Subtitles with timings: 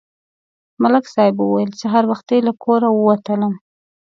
[0.81, 3.53] ملک صاحب وویل: سهار وختي له کوره ووتلم